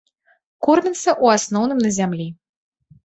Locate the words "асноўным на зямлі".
1.35-2.27